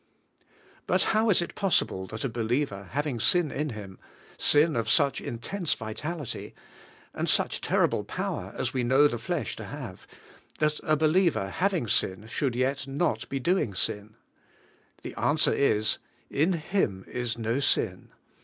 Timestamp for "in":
3.51-3.69, 16.31-16.53